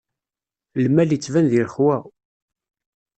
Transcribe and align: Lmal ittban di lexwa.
Lmal 0.83 1.09
ittban 1.15 1.45
di 1.49 1.59
lexwa. 1.63 1.95